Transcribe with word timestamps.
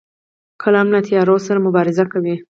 قلم 0.61 0.87
له 0.93 0.99
تیارو 1.07 1.35
سره 1.47 1.63
مبارزه 1.65 2.03
کوي 2.13 2.35